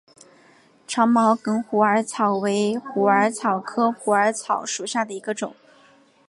[0.87, 5.53] 长毛梗虎耳草为虎耳草科虎耳草属下的一个种。